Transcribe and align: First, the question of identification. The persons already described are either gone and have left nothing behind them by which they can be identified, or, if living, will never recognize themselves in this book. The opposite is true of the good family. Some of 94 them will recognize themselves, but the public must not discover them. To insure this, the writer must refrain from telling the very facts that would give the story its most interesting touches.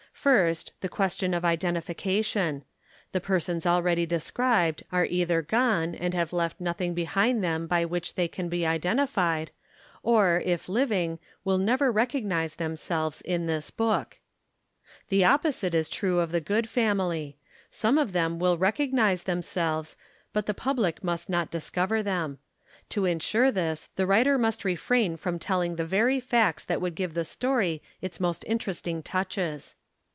First, 0.13 0.73
the 0.81 0.89
question 0.89 1.33
of 1.33 1.43
identification. 1.43 2.63
The 3.11 3.21
persons 3.21 3.65
already 3.65 4.05
described 4.05 4.83
are 4.91 5.05
either 5.05 5.41
gone 5.41 5.95
and 5.95 6.13
have 6.13 6.31
left 6.31 6.61
nothing 6.61 6.93
behind 6.93 7.43
them 7.43 7.65
by 7.65 7.85
which 7.85 8.13
they 8.13 8.27
can 8.27 8.47
be 8.47 8.63
identified, 8.63 9.49
or, 10.03 10.43
if 10.45 10.69
living, 10.69 11.17
will 11.43 11.57
never 11.57 11.91
recognize 11.91 12.57
themselves 12.57 13.21
in 13.21 13.47
this 13.47 13.71
book. 13.71 14.19
The 15.09 15.23
opposite 15.23 15.73
is 15.73 15.89
true 15.89 16.19
of 16.19 16.31
the 16.31 16.41
good 16.41 16.69
family. 16.69 17.37
Some 17.71 17.97
of 17.97 18.09
94 18.13 18.13
them 18.13 18.37
will 18.39 18.57
recognize 18.59 19.23
themselves, 19.23 19.95
but 20.33 20.45
the 20.45 20.53
public 20.53 21.03
must 21.03 21.31
not 21.31 21.49
discover 21.49 22.03
them. 22.03 22.37
To 22.89 23.05
insure 23.05 23.51
this, 23.51 23.89
the 23.95 24.05
writer 24.05 24.37
must 24.37 24.65
refrain 24.65 25.17
from 25.17 25.39
telling 25.39 25.77
the 25.77 25.85
very 25.85 26.19
facts 26.19 26.63
that 26.65 26.81
would 26.81 26.93
give 26.93 27.15
the 27.15 27.25
story 27.25 27.81
its 28.03 28.19
most 28.19 28.43
interesting 28.47 29.01
touches. 29.01 29.73